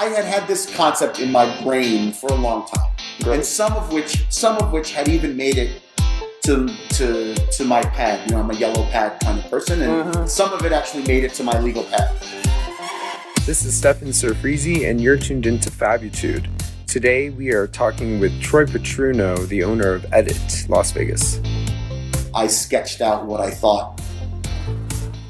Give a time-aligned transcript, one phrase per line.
[0.00, 2.90] I had had this concept in my brain for a long time,
[3.22, 3.34] Great.
[3.34, 5.82] and some of which some of which had even made it
[6.44, 8.18] to to to my pad.
[8.26, 10.26] You know, I'm a yellow pad kind of person, and Mhm.
[10.26, 12.08] some of it actually made it to my legal pad.
[13.44, 16.48] This is Stefan Surfrizi, and you're tuned into Fabitude.
[16.86, 21.40] Today, we are talking with Troy Patruno, the owner of Edit, Las Vegas.
[22.34, 23.99] I sketched out what I thought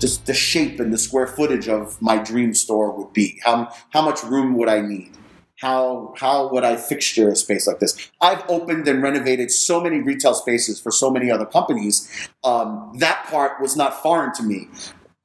[0.01, 3.39] just the shape and the square footage of my dream store would be.
[3.45, 5.13] How how much room would I need?
[5.61, 8.11] How how would I fixture a space like this?
[8.21, 12.11] I've opened and renovated so many retail spaces for so many other companies.
[12.43, 14.69] Um, that part was not foreign to me.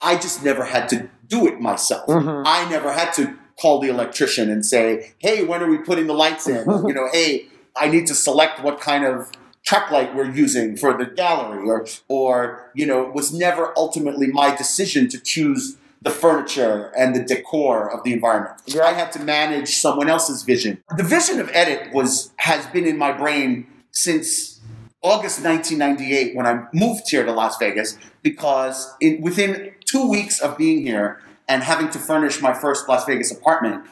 [0.02, 2.06] I just never had to do it myself.
[2.08, 2.44] Mhm.
[2.46, 6.14] I never had to call the electrician and say, "Hey, when are we putting the
[6.14, 7.48] lights in?" you know, "Hey,
[7.78, 9.32] I need to select what kind of
[9.66, 14.28] track light we're using for the gallery," or, or you know, it was never ultimately
[14.28, 18.62] my decision to choose the furniture and the decor of the environment.
[18.68, 18.84] Yeah.
[18.84, 20.84] I had to manage someone else's vision.
[20.96, 24.62] The vision of Edit was has been in my brain since
[25.02, 30.58] August 1998 when I moved here to Las Vegas because in, within two weeks of
[30.58, 33.86] being here and having to furnish my first Las Vegas apartment,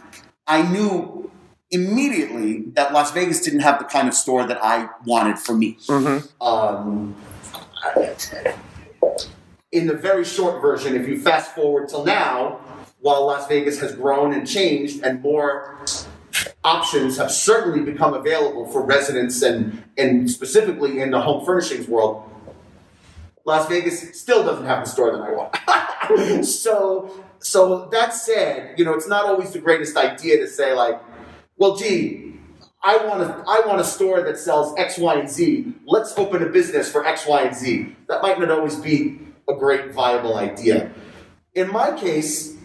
[0.48, 1.32] I knew
[1.74, 5.78] immediately that Las Vegas didn't have the kind of store that I wanted for me.
[5.88, 6.42] Mm-hmm.
[6.42, 7.16] Um,
[9.72, 12.60] in the very short version, if you fast forward till now,
[13.02, 15.76] while Las Vegas has grown and changed and more
[16.64, 22.30] options have certainly become available for residents and, and specifically in the home furnishings world,
[23.46, 26.46] Las Vegas still doesn't have the store that I want.
[26.46, 31.02] so, so that said, you know, it's not always the greatest idea to say like,
[31.64, 32.34] well, gee,
[32.84, 35.74] I want a, I want a store that sells X, Y, and Z.
[35.86, 37.96] Let's open a business for X, Y, and Z.
[38.10, 40.92] That might not always be a great viable idea.
[41.56, 42.58] In my case,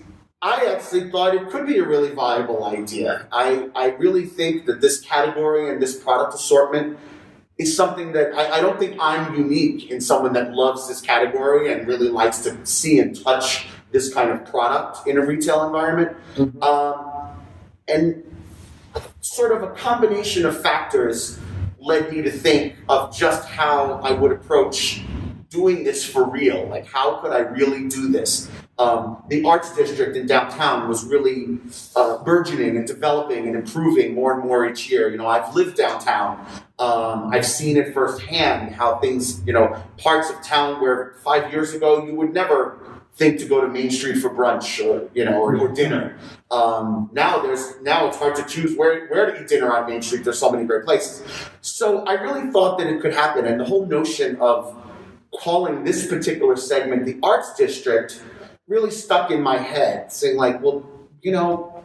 [0.43, 3.29] I actually thought it could be a really viable idea.
[3.31, 6.99] I, I really think that this category and this product assortment
[7.57, 11.73] is something that I, I don't think I'm unique in someone that loves this category
[11.73, 16.17] and really likes to see and touch this kind of product in a retail environment.
[16.35, 16.61] Mhm.
[16.65, 17.05] Um,
[17.87, 18.28] and
[19.29, 21.39] sort of a combination of factors
[21.79, 25.03] led me to think of just how I would approach
[25.51, 26.67] doing this for real.
[26.69, 28.51] Like, how could I really do this?
[28.79, 31.59] Um, the arts district in downtown was really
[31.97, 35.11] uh, burgeoning and developing and improving more and more each year.
[35.11, 36.47] You know, I've lived downtown.
[36.79, 41.75] Um, I've seen it firsthand how things, you know, parts of town where five years
[41.75, 42.79] ago you would never
[43.19, 46.17] think to go to Main Street for brunch or you know or, or dinner.
[46.51, 50.01] Um, now there's now it's hard to choose where where to eat dinner on Main
[50.01, 50.25] Street.
[50.25, 51.23] There's so many great places.
[51.61, 54.75] So I really thought that it could happen, and the whole notion of
[55.35, 58.23] calling this particular segment the arts district
[58.69, 60.87] really stuck in my head, saying like, well,
[61.23, 61.83] you know,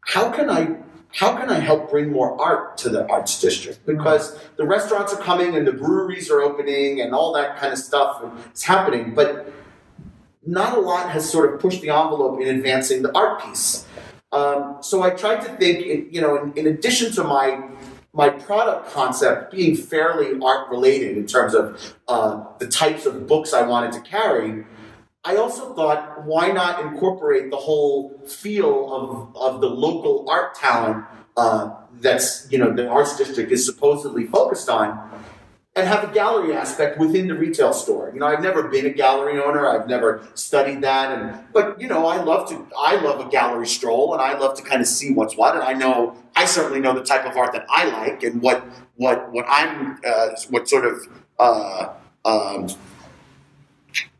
[0.00, 0.76] how can I
[1.14, 3.84] how can I help bring more art to the arts district?
[3.84, 7.78] Because the restaurants are coming and the breweries are opening and all that kind of
[7.78, 8.24] stuff
[8.54, 9.52] is happening, but
[10.44, 13.86] not a lot has sort of pushed the envelope in advancing the art piece.
[14.32, 17.68] Um, so I tried to think, in, you know, in, in addition to my
[18.14, 23.54] my product concept being fairly art related in terms of uh, the types of books
[23.54, 24.66] I wanted to carry,
[25.24, 31.04] I also thought, why not incorporate the whole feel of, of the local art talent
[31.36, 35.10] uh, that's, you know, the arts district is supposedly focused on,
[35.76, 38.10] and have a gallery aspect within the retail store.
[38.12, 39.66] You know, I've never been a gallery owner.
[39.66, 42.66] I've never studied that, and but you know, I love to.
[42.78, 45.54] I love a gallery stroll, and I love to kind of see what's what.
[45.54, 48.62] And I know, I certainly know the type of art that I like, and what
[48.96, 51.08] what what I'm uh, what sort of.
[51.38, 51.94] Uh,
[52.24, 52.68] um,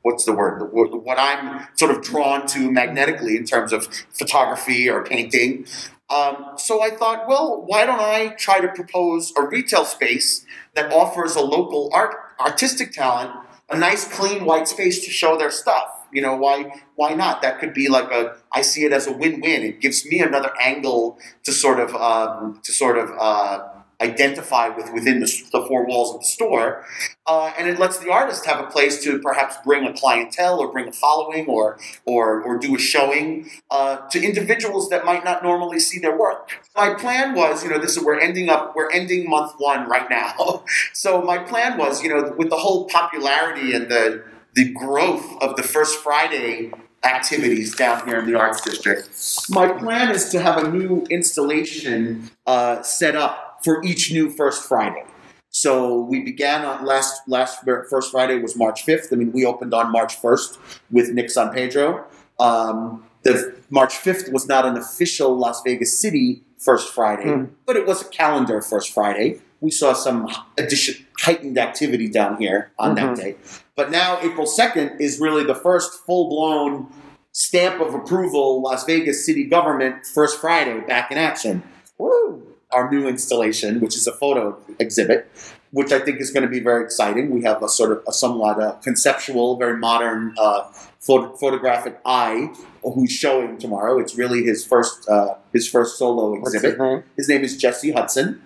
[0.02, 0.72] what's the word?
[0.72, 5.66] What I'm sort of drawn to magnetically in terms of photography or painting.
[6.10, 10.92] Um, so I thought, well, why don't I try to propose a retail space that
[10.92, 13.30] offers a local art artistic talent
[13.72, 16.06] a nice clean white space to show their stuff.
[16.12, 16.82] You know why?
[16.94, 17.40] Why not?
[17.40, 18.36] That could be like a.
[18.52, 19.62] I see it as a win-win.
[19.62, 23.66] It gives me another angle to sort of um, to sort of uh,
[24.02, 26.84] identify with within the, the four walls of the store,
[27.26, 30.72] uh, and it lets the artist have a place to perhaps bring a clientele or
[30.72, 35.42] bring a following or or or do a showing uh, to individuals that might not
[35.42, 36.50] normally see their work.
[36.76, 40.10] My plan was, you know, this is we're ending up we're ending month one right
[40.10, 44.24] now, so my plan was, you know, with the whole popularity and the
[44.54, 46.72] the growth of the First Friday
[47.04, 49.08] activities down here in the Arts District.
[49.50, 54.64] My plan is to have a new installation uh, set up for each new First
[54.68, 55.04] Friday.
[55.50, 57.60] So we began on last last
[57.90, 59.12] First Friday was March 5th.
[59.12, 60.58] I mean, we opened on March 1st
[60.90, 62.04] with Nick San Pedro.
[62.40, 67.50] Um, the March 5th was not an official Las Vegas City First Friday, Mm.
[67.66, 69.40] but it was a calendar First Friday.
[69.60, 70.28] We saw some
[70.58, 73.16] addition, heightened activity down here on that Mhm.
[73.16, 73.36] day.
[73.76, 76.86] But now April 2nd is really the first full blown
[77.32, 81.62] stamp of approval Las Vegas city government First Friday back in action.
[81.98, 82.41] Woo!
[82.72, 85.30] Our new installation, which is a photo exhibit,
[85.72, 87.30] which I think is going to be very exciting.
[87.30, 90.64] We have a sort of a somewhat uh, conceptual, very modern uh,
[90.98, 92.52] photo- photographic eye
[92.82, 93.98] who's showing tomorrow.
[93.98, 96.72] It's really his first uh, his first solo exhibit.
[96.72, 97.02] his name?
[97.16, 98.40] His name is Jesse Hudson,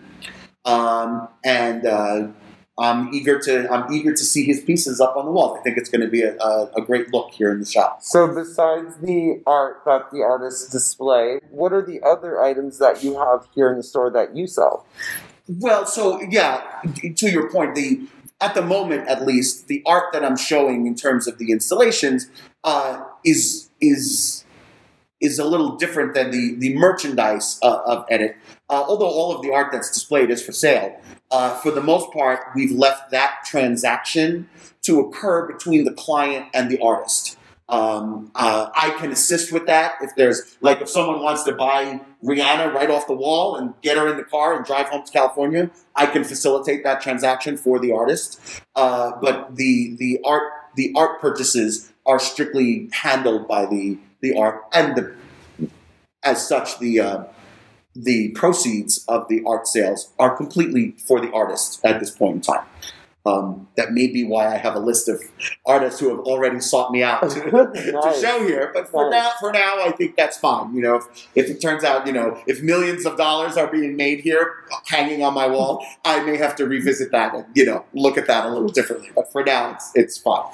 [0.65, 2.29] um, and uh,
[2.79, 5.57] I'm eager to I'm eager to see his pieces up on the wall.
[5.59, 8.03] I think it's going to be a, a, a great look here in the shop.
[8.03, 13.19] So, besides the art that the artists display, what are the other items that you
[13.19, 14.87] have here in the store that you sell?
[15.49, 16.83] Well, so yeah,
[17.17, 18.07] to your point, the
[18.41, 22.29] at the moment at least the art that I'm showing in terms of the installations
[22.65, 24.45] uh, is is
[25.21, 28.37] is a little different than the the merchandise uh, of Edit.
[28.69, 32.13] Uh, although all of the art that's displayed is for sale, uh, for the most
[32.13, 34.49] part, we've left that transaction
[34.83, 37.37] to occur between the client and the artist.
[37.69, 42.01] Um, uh, I can assist with that if there's like if someone wants to buy
[42.23, 45.11] Rihanna right off the wall and get her in the car and drive home to
[45.11, 48.41] California, I can facilitate that transaction for the artist.
[48.77, 50.45] Uh, but the the art
[50.77, 55.69] the art purchases are strictly handled by the the art and the
[56.23, 57.25] as such the uh,
[58.05, 62.41] the proceeds of the art sales are completely for the artist at this point in
[62.43, 62.67] time.
[63.27, 65.21] Um, that may be why I have a list of
[65.67, 68.71] artists who have already sought me out to, to show here.
[68.73, 69.21] But for Nice.
[69.21, 70.73] now, for now, I think that's fine.
[70.77, 73.97] You know, if, if it turns out, you know, if millions of dollars are being
[73.97, 74.55] made here,
[74.87, 78.29] hanging on my wall, I may have to revisit that and you know look at
[78.29, 79.11] that a little differently.
[79.17, 80.45] But for now, it's it's fine.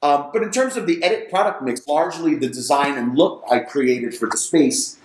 [0.00, 3.58] Um, but in terms of the edit product mix, largely the design and look I
[3.58, 4.96] created for the space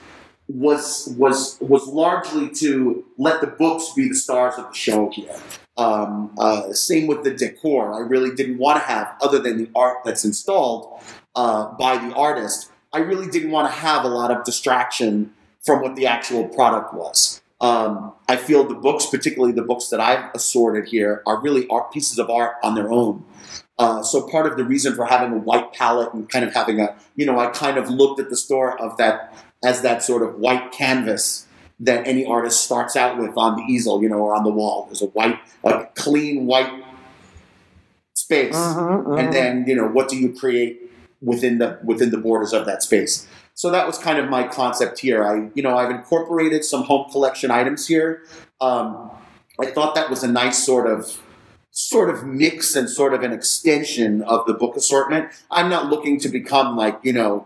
[0.47, 5.35] was was was largely to let the books be the stars of the show here.
[5.77, 7.93] Um, uh, same with the decor.
[7.93, 11.03] I really didn't want to have, other than the art that's installed
[11.35, 15.33] uh, by the artist, I really didn't want to have a lot of distraction
[15.63, 17.43] from what the actual product was.
[17.61, 21.91] Um, I feel the books, particularly the books that I've assorted here, are really art
[21.91, 23.23] pieces of art on their own.
[23.77, 26.79] Uh, so part of the reason for having a white palette and kind of having
[26.79, 29.33] a, you know, I kind of looked at the store of that
[29.63, 31.45] as that sort of white canvas
[31.79, 34.85] that any artist starts out with on the easel, you know, or on the wall.
[34.87, 36.83] There's a white, a clean white
[38.13, 39.19] space, Mhm, mhm.
[39.19, 42.81] and then you know, what do you create within the within the borders of that
[42.83, 43.27] space?
[43.53, 45.23] So that was kind of my concept here.
[45.23, 48.21] I, you know, I've incorporated some home collection items here.
[48.61, 49.09] Um,
[49.59, 51.19] I thought that was a nice sort of
[51.71, 55.29] sort of mix and sort of an extension of the book assortment.
[55.51, 57.45] I'm not looking to become like, you know,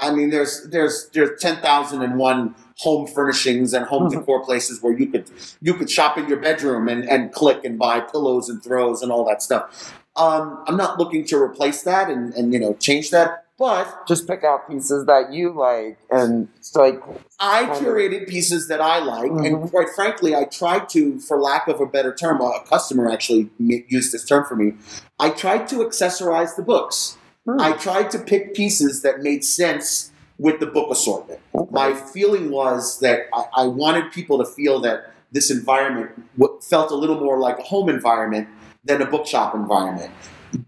[0.00, 4.20] I mean, there's there's there's ten thousand and one home furnishings and home Mhm.
[4.20, 5.30] decor places where you could
[5.60, 9.12] you could shop in your bedroom and, and click and buy pillows and throws and
[9.12, 9.94] all that stuff.
[10.16, 14.26] Um, I'm not looking to replace that and, and you know change that, but Just
[14.26, 17.00] pick out pieces that you like and like,
[17.38, 17.78] I Kind of.
[17.92, 19.46] curated pieces that I like, Mhm.
[19.46, 23.50] and quite frankly, I tried to, for lack of a better term, a customer actually
[23.58, 24.74] used this term for me.
[25.18, 27.16] I tried to accessorize the books.
[27.44, 31.40] Hmm, I tried to pick pieces that made sense with the book assortment.
[31.54, 31.70] okay.
[31.70, 36.90] My feeling was that I, I wanted people to feel that this environment w- felt
[36.90, 38.48] a little more like a home environment
[38.84, 40.10] than a bookshop environment.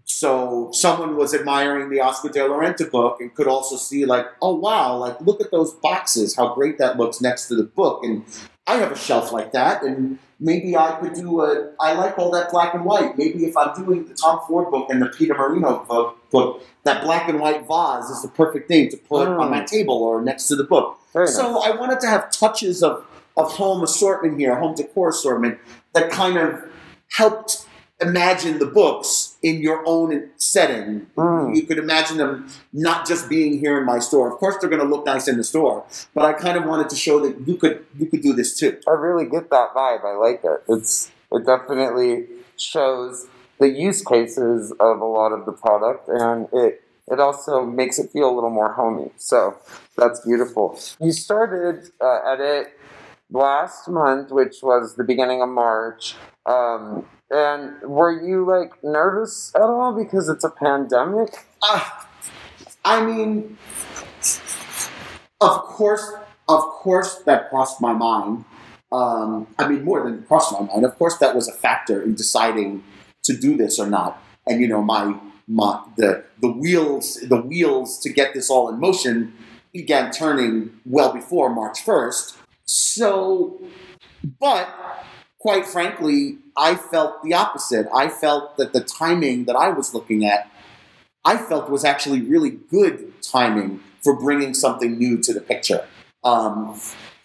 [0.05, 4.27] So someone was admiring the Oscar de la Renta book and could also see like,
[4.41, 8.03] oh wow, like look at those boxes, how great that looks next to the book.
[8.03, 8.23] And
[8.65, 11.71] I have a shelf like that, and maybe I could do a.
[11.79, 13.17] I like all that black and white.
[13.17, 15.83] Maybe if I'm doing the Tom Ford book and the Peter Marino
[16.31, 19.39] book, that black and white vase is the perfect thing to put Mm.
[19.39, 20.99] on my table or next to the book.
[21.13, 21.63] Very So nice.
[21.67, 23.05] I wanted to have touches of,
[23.37, 25.59] of home assortment here, home decor assortment,
[25.93, 26.63] that kind of
[27.11, 27.65] helped
[28.07, 31.07] imagine the books in your own setting.
[31.17, 31.55] Mm.
[31.55, 34.31] You could imagine them not just being here in my store.
[34.31, 36.89] Of course, they're going to look nice in the store, but I kind of wanted
[36.89, 38.79] to show that you could you could do this too.
[38.87, 40.03] I really get that vibe.
[40.05, 40.63] I like it.
[40.69, 43.27] It's it definitely shows
[43.59, 48.11] the use cases of a lot of the product, and it it also makes it
[48.11, 49.11] feel a little more homey.
[49.17, 49.57] So
[49.97, 50.79] that's beautiful.
[50.99, 52.79] You started uh, at it
[53.33, 56.15] last month, which was the beginning of March.
[56.45, 61.45] Um, and were you like nervous at all because it's a pandemic?
[61.61, 61.89] Uh,
[62.85, 63.57] I mean,
[65.41, 66.13] of course,
[66.47, 68.45] of course, that crossed my mind.
[68.91, 70.85] Um, I mean, more than crossed my mind.
[70.85, 72.83] Of course, that was a factor in deciding
[73.23, 74.21] to do this or not.
[74.45, 78.79] And you know, my my the the wheels the wheels to get this all in
[78.79, 79.33] motion
[79.73, 82.37] began turning well before March 1st.
[82.65, 83.61] So,
[84.39, 84.69] but
[85.39, 87.87] quite frankly, I felt the opposite.
[87.93, 90.49] I felt that the timing that I was looking at,
[91.25, 95.85] I felt was actually really good timing for bringing something new to the picture.
[96.23, 96.79] Um,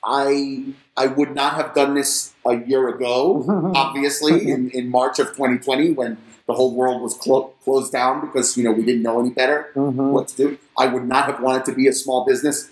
[0.04, 5.28] I I would not have done this a year ago, obviously, in, in March of
[5.28, 6.16] 2020 when
[6.46, 9.70] the whole world was clo- closed down because you know we didn't know any better
[9.76, 10.10] Mhm.
[10.10, 10.58] what to do.
[10.76, 12.70] I would not have wanted to be a small business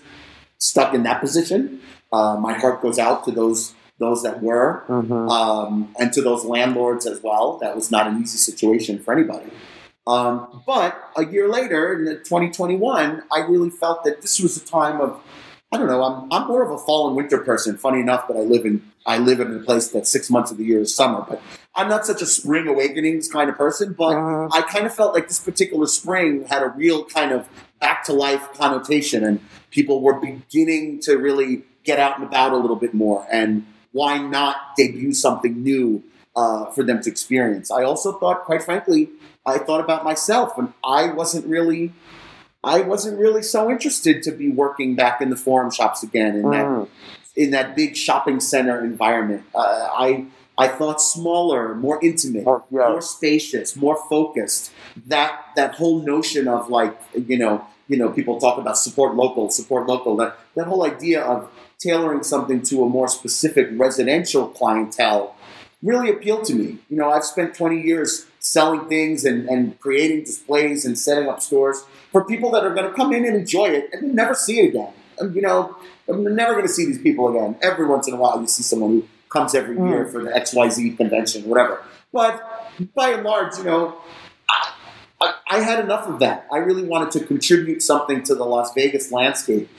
[0.57, 1.81] stuck in that position.
[2.11, 5.27] Uh, my heart goes out to those those that were, Mhm.
[5.31, 7.57] um, and to those landlords as well.
[7.61, 9.47] That was not an easy situation for anybody.
[10.05, 15.01] Um, but a year later, in 2021, I really felt that this was a time
[15.01, 15.19] of
[15.69, 16.01] I don't know.
[16.01, 17.75] I'm, I'm more of a fall and winter person.
[17.75, 20.57] Funny enough, that I live in I live in a place that six months of
[20.57, 21.25] the year is summer.
[21.27, 21.41] But
[21.75, 23.93] I'm not such a spring awakenings kind of person.
[23.97, 24.49] But Mhm.
[24.53, 27.49] I kind of felt like this particular spring had a real kind of
[27.81, 29.39] back to life connotation, and
[29.71, 33.25] people were beginning to really get out and about a little bit more.
[33.31, 36.03] And why not debut something new
[36.35, 37.71] uh, for them to experience?
[37.71, 39.09] I also thought, quite frankly,
[39.45, 41.93] I thought about myself, and I wasn't really.
[42.63, 46.49] I wasn't really so interested to be working back in the forum shops again in
[46.51, 46.87] that Mhm.
[47.35, 49.43] in that big shopping center environment.
[49.55, 50.25] Uh, I
[50.57, 52.89] I thought smaller, more intimate, More- yeah.
[52.89, 54.71] more spacious, more focused.
[55.05, 59.49] That that whole notion of like you know you know people talk about support local,
[59.49, 60.15] support local.
[60.17, 61.49] That that whole idea of
[61.79, 65.35] tailoring something to a more specific residential clientele
[65.83, 66.79] really appealed to me.
[66.89, 71.39] You know, I've spent 20 years selling things and, and creating displays and setting up
[71.39, 74.59] stores for people that are going to come in and enjoy it and never see
[74.61, 74.91] it again.
[75.19, 75.77] And, you know,
[76.09, 77.57] I'm never going to see these people again.
[77.61, 79.89] Every once in a while, you see someone who comes every Mm.
[79.89, 81.81] year for the XYZ convention, whatever.
[82.13, 82.41] But
[82.95, 83.97] by and large, you know,
[84.49, 84.73] I,
[85.21, 86.47] I, I had enough of that.
[86.51, 89.69] I really wanted to contribute something to the Las Vegas landscape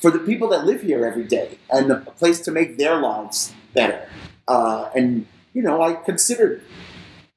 [0.00, 3.52] for the people that live here every day and a place to make their lives
[3.74, 4.08] better.
[4.48, 6.62] Uh, and, you know, I considered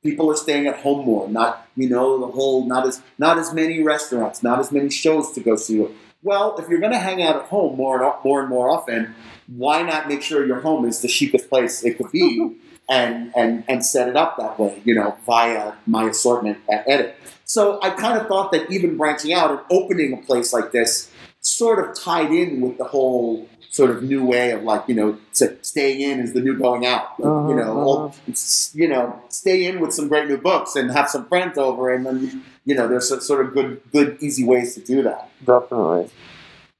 [0.03, 3.53] people are staying at home more, not, you know, the whole, not as, not as
[3.53, 5.85] many restaurants, not as many shows to go see.
[6.21, 9.15] Well, if you're going to hang out at home more and, more and more often,
[9.47, 12.57] why not make sure your home is the chicest place it could be
[12.89, 17.15] and, and, and set it up that way, you know, via my assortment at Edit.
[17.45, 21.09] So I kind of thought that even branching out and opening a place like this
[21.41, 25.17] sort of tied in with the whole sort of new way of like, you know,
[25.61, 27.19] staying in is the new going out.
[27.19, 30.91] Like, you know, all- it's, you know, stay in with some great new books and
[30.91, 34.43] have some friends over and then, you know, there's so- sort of good, good, easy
[34.43, 35.29] ways to do that.
[35.45, 36.09] Definitely.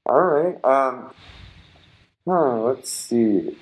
[0.06, 0.64] All right.
[0.64, 1.10] Um,
[2.26, 3.56] huh, let's see.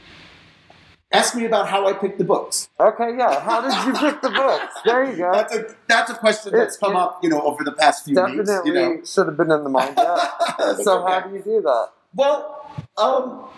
[1.11, 2.69] Ask me about how I picked the books.
[2.79, 3.41] Okay, yeah.
[3.41, 4.75] How did you pick the books?
[4.85, 5.33] There you go.
[5.33, 8.05] That's a that's a question that's It- come it- up, you know, over the past
[8.05, 8.61] few Definitely weeks.
[8.67, 9.95] You know, should have been in the mind.
[9.97, 10.29] Yeah.
[10.83, 11.13] So okay.
[11.13, 11.89] how do you do that?
[12.15, 12.58] Well,
[12.99, 13.49] um,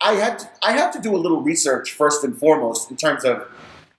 [0.00, 3.24] I had to, I had to do a little research first and foremost in terms
[3.24, 3.48] of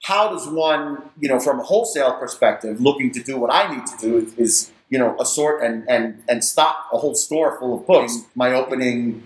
[0.04, 3.88] how does one, you know, from a wholesale perspective, looking to do what I need
[3.88, 7.88] to do is, you know, assort and and and stock a whole store full of
[7.88, 8.20] books.
[8.36, 9.24] My opening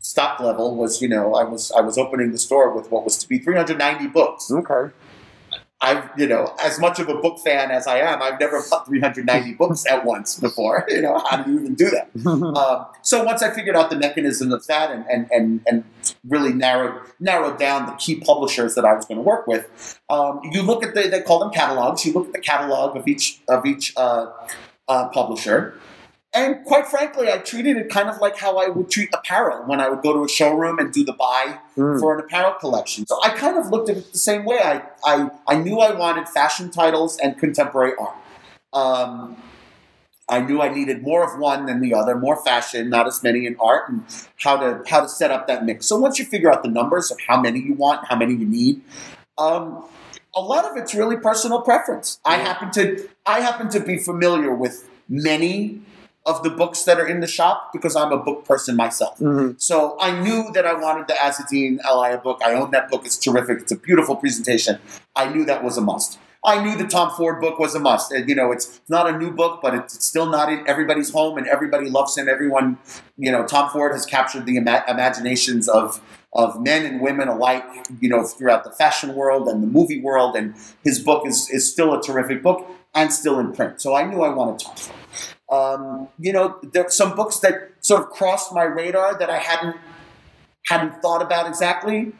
[0.00, 3.18] stock level was, you know, I was I was opening the store with what was
[3.18, 4.50] to be 390 books.
[4.50, 4.94] Okay.
[5.82, 8.86] I've, you know, as much of a book fan as I am, I've never bought
[8.86, 10.86] 390 books at once before.
[10.88, 12.10] You know, how do you even do that?
[12.56, 15.84] Um, so once I figured out the mechanism of that and, and, and, and
[16.26, 20.40] really narrowed narrowed down the key publishers that I was going to work with, um,
[20.44, 22.04] you look at the they call them catalogs.
[22.04, 24.30] You look at the catalog of each of each uh,
[24.88, 25.78] uh, publisher,
[26.34, 29.80] and quite frankly, I treated it kind of like how I would treat apparel when
[29.80, 32.00] I would go to a showroom and do the buy Mm.
[32.00, 33.06] for an apparel collection.
[33.06, 34.58] So I kind of looked at it the same way.
[34.58, 38.16] I, I, I knew I wanted fashion titles and contemporary art.
[38.72, 39.36] Um,
[40.28, 43.46] I knew I needed more of one than the other, more fashion, not as many
[43.46, 44.02] in art, and
[44.42, 45.86] how to how to set up that mix.
[45.86, 48.46] So once you figure out the numbers of how many you want, how many you
[48.46, 48.80] need,
[49.38, 49.84] um,
[50.34, 52.20] a lot of it's really personal preference.
[52.24, 55.80] I happen to I happen to be familiar with many
[56.26, 59.18] of the books that are in the shop because I'm a book person myself.
[59.20, 59.60] Mhm.
[59.60, 62.40] So I knew that I wanted the Azzedine Alaïa book.
[62.44, 63.02] I own that book.
[63.06, 63.60] It's terrific.
[63.62, 64.78] It's a beautiful presentation.
[65.14, 66.18] I knew that was a must.
[66.44, 68.12] I knew the Tom Ford book was a must.
[68.12, 71.38] And, you know, it's not a new book, but it's still not in everybody's home,
[71.38, 72.28] and everybody loves him.
[72.28, 72.78] Everyone,
[73.16, 76.00] you know, Tom Ford has captured the ima- imaginations of
[76.32, 77.64] of men and women alike,
[77.98, 80.36] you know, throughout the fashion world and the movie world.
[80.36, 80.54] And
[80.84, 83.80] his book is is still a terrific book and still in print.
[83.80, 84.96] So I knew I wanted Tom Ford.
[85.50, 89.76] Um, you know, there some books that sort of crossed my radar that I hadn't
[90.66, 92.12] hadn't thought about exactly.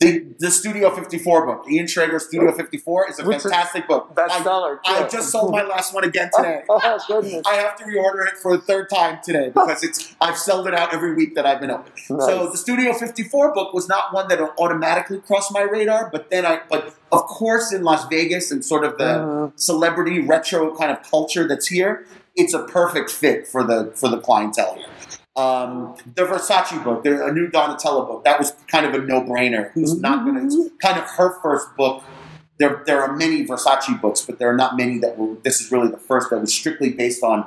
[0.00, 4.08] The, the Studio 54 book, Ian Schrager Studio 54, is a Which is fantastic book.
[4.10, 4.78] I, Bestseller.
[4.84, 5.16] I too.
[5.16, 6.62] just sold my last one again today.
[6.68, 7.46] Oh, goodness.
[7.46, 10.74] I have to reorder it for the third time today because it's I've sold it
[10.74, 11.92] out every week that I've been open.
[11.96, 16.44] So the Studio 54 book was not one that automatically crossed my radar, but then
[16.44, 19.52] I but of course in Las Vegas and sort of the Mhm.
[19.54, 24.18] celebrity retro kind of culture that's here, it's a perfect fit for the for the
[24.18, 24.86] clientele here.
[25.34, 29.72] Um, the Versace book, the, a new Donatella book, that was kind of a no-brainer.
[29.72, 30.44] Who's not going to?
[30.44, 32.04] It's kind of her first book.
[32.58, 35.36] There, there are many Versace books, but there are not many that were.
[35.42, 37.46] This is really the first that was strictly based on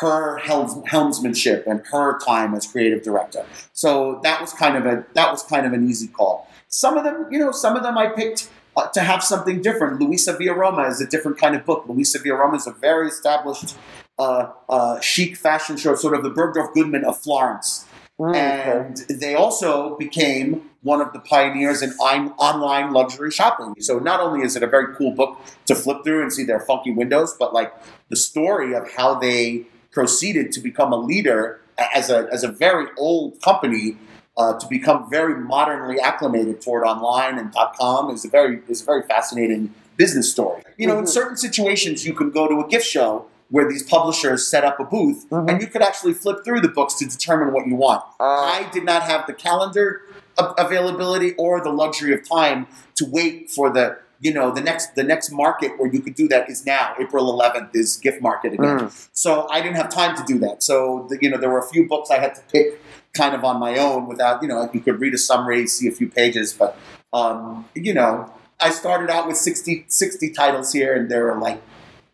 [0.00, 3.46] her helms, helmsmanship and her time as creative director.
[3.72, 6.50] So that was kind of a that was kind of an easy call.
[6.68, 8.50] Some of them, you know, some of them I picked
[8.92, 10.00] to have something different.
[10.00, 11.84] Luisa Via Roma is a different kind of book.
[11.88, 13.76] Luisa Via Roma is a very established
[14.18, 17.86] uh, uh, chic fashion show, sort of the Bergdorf Goodman of Florence.
[18.20, 18.70] Mm, okay.
[18.70, 23.74] And they also became one of the pioneers in on- online luxury shopping.
[23.80, 26.60] So not only is it a very cool book to flip through and see their
[26.60, 27.72] funky windows, but like
[28.10, 31.60] the story of how they proceeded to become a leader
[31.94, 33.96] as a, as a very old company
[34.36, 38.84] uh, to become very modernly acclimated toward online and .com is a very is a
[38.84, 40.62] very fascinating business story.
[40.76, 41.08] You know, in Mhm.
[41.08, 44.84] certain situations, you can go to a gift show where these publishers set up a
[44.84, 45.48] booth, Mhm.
[45.48, 48.02] and you could actually flip through the books to determine what you want.
[48.18, 50.02] Uh, I did not have the calendar
[50.36, 55.04] availability or the luxury of time to wait for the you know the next the
[55.04, 58.78] next market where you could do that is now April 11th is gift market again.
[58.80, 60.62] mm, So I didn't have time to do that.
[60.62, 62.80] So the, you know there were a few books I had to pick
[63.12, 65.92] kind of on my own without you know you could read a summary, see a
[65.92, 66.76] few pages, but
[67.12, 71.60] um, you know I started out with 60, 60 titles here, and there were like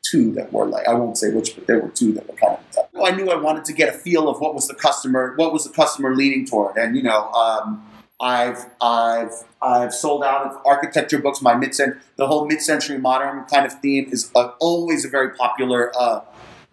[0.02, 2.55] two that were like I won't say which, but there were two that were kind
[2.59, 2.71] of.
[2.75, 2.87] Tough.
[3.05, 5.64] I knew I wanted to get a feel of what was the customer, what was
[5.64, 7.31] the customer leaning toward, and you know.
[7.31, 7.87] Um,
[8.21, 11.41] I've I've I've sold out of architecture books.
[11.41, 11.75] My mid
[12.17, 16.21] the whole mid century modern kind of theme is uh, always a very popular uh,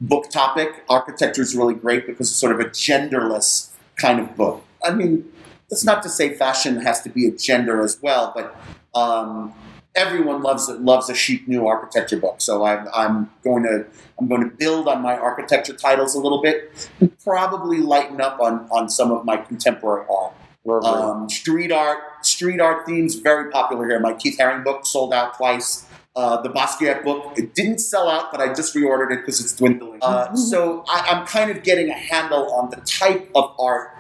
[0.02, 0.84] book topic.
[0.90, 4.64] Architecture is really great because it's sort of a genderless kind of book.
[4.84, 5.26] I mean,
[5.70, 8.56] that's not to say fashion has to be a gender as well, but
[8.94, 9.54] um,
[9.96, 12.42] everyone loves loves a chic new architecture book.
[12.42, 13.86] So I'm I'm going to
[14.20, 18.42] I'm going to build on my architecture titles a little bit, and probably lighten up
[18.42, 20.34] on on some of my contemporary art.
[20.68, 24.00] Um, street art, street art themes very popular here.
[24.00, 25.86] My Keith Haring book sold out twice.
[26.16, 29.54] Uh, the Basquiat book, it didn't sell out, but I just reordered it because it's
[29.54, 30.00] dwindling.
[30.02, 33.96] Uh, so I, I'm kind of getting a handle on the type of art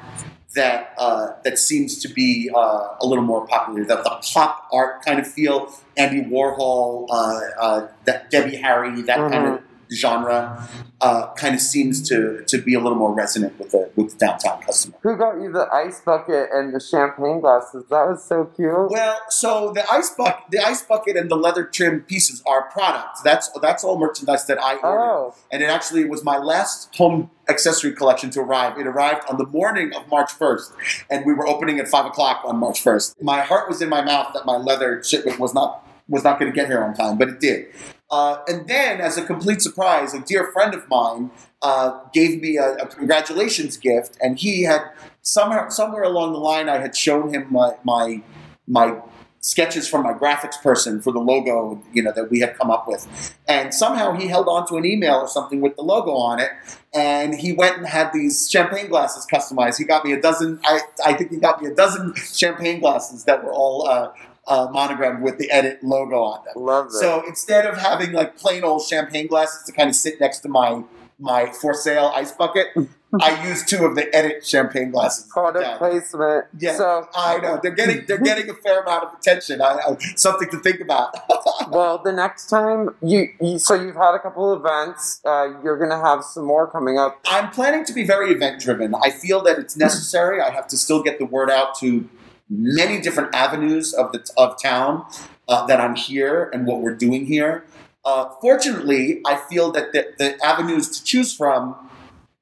[0.56, 3.86] that uh, that seems to be uh, a little more popular.
[3.86, 9.32] That the pop art kind of feel, Andy Warhol, uh, uh, that Debbie Harry, that
[9.32, 10.67] kind of genre,
[11.02, 14.17] uh, kind of seems to to be a little more resonant with the with the
[14.17, 14.97] downtown customer.
[15.02, 17.86] Who got you the ice bucket and the champagne glasses?
[17.89, 18.91] That was so cute.
[18.91, 23.21] Well, so the ice bucket, the ice bucket, and the leather trim pieces are products.
[23.21, 27.30] That's that's all merchandise that I ordered, Oh, and it actually was my last home
[27.50, 28.78] accessory collection to arrive.
[28.78, 30.73] It arrived on the morning of March first,
[31.10, 33.21] and we were opening at five o'clock on March first.
[33.21, 36.52] My heart was in my mouth that my leather shipment was not was not going
[36.52, 37.67] to get here on time, but it did.
[38.09, 41.29] Uh, and then, as a complete surprise, a dear friend of mine
[41.61, 44.81] uh, gave me a, a congratulations gift, and he had
[45.21, 48.21] somewhere somewhere along the line, I had shown him my my
[48.67, 49.01] my
[49.41, 52.85] sketches from my graphics person for the logo, you know, that we had come up
[52.85, 53.35] with.
[53.47, 56.49] And somehow he held on to an email or something with the logo on it,
[56.93, 59.77] and he went and had these champagne glasses customized.
[59.77, 60.59] He got me a dozen.
[60.63, 64.11] I, I think he got me a dozen champagne glasses that were all uh,
[64.47, 66.53] uh, monogrammed with the edit logo on them.
[66.55, 66.91] love it.
[66.93, 70.49] So instead of having like plain old champagne glasses to kind of sit next to
[70.49, 70.83] my
[71.19, 72.67] my for sale ice bucket,
[73.21, 75.25] I used two of the edit champagne glasses.
[75.31, 75.77] Product Yeah.
[75.77, 76.45] placement.
[76.60, 76.75] Yeah.
[76.75, 79.62] So, I know they're getting they're getting a fair amount of attention.
[79.62, 81.15] I, I, something to think about.
[81.71, 85.21] well, the next time you, you so you've had a couple events.
[85.25, 87.19] Uh, you're gonna have some more coming up.
[87.25, 88.93] I'm planning to be very event driven.
[88.95, 90.39] I feel that it's necessary.
[90.41, 92.07] I have to still get the word out to
[92.49, 95.05] many different avenues of the of town
[95.47, 97.65] uh, that I'm here and what we're doing here.
[98.05, 101.75] Uh, fortunately, I feel that the, the avenues to choose from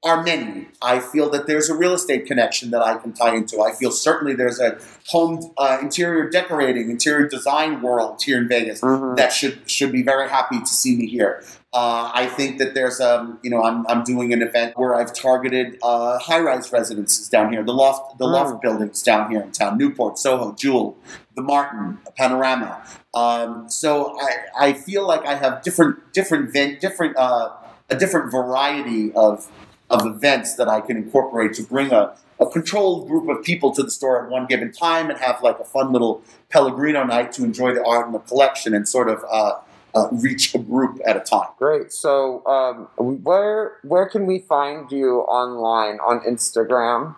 [0.06, 0.68] are many.
[0.84, 3.60] I feel that there's a real estate connection that I can tie into.
[3.62, 8.82] I feel certainly there's a home uh, interior decorating, interior design world here in Vegas
[8.82, 9.18] Mhm.
[9.18, 11.44] that should should be very happy to see me here.
[11.74, 15.12] Uh, I think that there's um you know I'm, I'm doing an event where I've
[15.14, 18.32] targeted uh, high rise residences down here, the loft the Mm.
[18.34, 20.98] loft buildings down here in town, Newport, Soho, Jewel,
[21.36, 22.82] the Martin, Panorama.
[23.16, 27.50] Um, so I, I feel like I have different different different uh,
[27.90, 29.48] a different variety of
[29.90, 33.84] of events that I can incorporate to bring a, a controlled group of people to
[33.84, 37.44] the store at one given time and have like a fun little Pellegrino night to
[37.44, 39.60] enjoy the art and the collection and sort of uh,
[39.94, 41.50] uh, reach a group at a time.
[41.58, 41.92] Great.
[41.92, 42.88] So, um,
[43.24, 47.16] where where can we find you online on Instagram?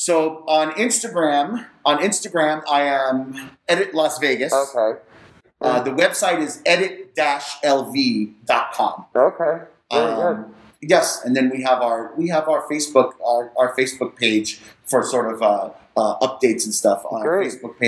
[0.00, 4.52] So on Instagram, on Instagram, I am Edit Las Vegas.
[4.52, 5.00] Okay.
[5.60, 7.16] Uh, the website is edit-lv.com.
[9.16, 9.64] Okay.
[9.90, 10.44] Very good.
[10.80, 15.02] Yes, and then we have our we have our Facebook our, our Facebook page for
[15.02, 17.86] sort of uh, uh, updates and stuff on our Facebook page.